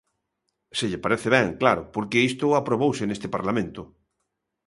Se 0.77 0.85
lle 0.89 1.03
parece 1.05 1.27
ben, 1.37 1.47
claro, 1.61 1.83
porque 1.95 2.25
isto 2.29 2.45
aprobouse 2.59 3.03
neste 3.07 3.27
Parlamento. 3.35 3.81